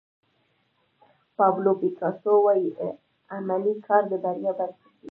پابلو 1.37 1.71
پیکاسو 1.81 2.31
وایي 2.45 2.67
عملي 3.35 3.73
کار 3.87 4.03
د 4.11 4.13
بریا 4.23 4.51
بنسټ 4.57 4.79
دی. 4.85 4.89